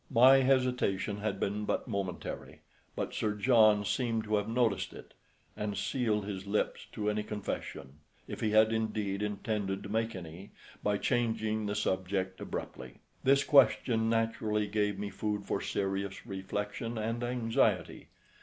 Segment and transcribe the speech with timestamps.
[0.09, 2.61] My hesitation had been but momentary;
[2.95, 5.13] but Sir John seemed to have noticed it,
[5.55, 10.53] and sealed his lips to any confession, if he had indeed intended to make any,
[10.81, 12.95] by changing the subject abruptly.
[13.23, 18.07] This question naturally gave me food for serious reflection and anxiety.